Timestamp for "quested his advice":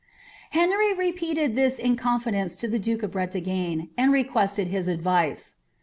4.23-5.57